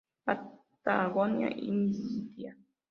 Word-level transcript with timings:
Patagonia 0.25 1.49
India". 1.69 2.51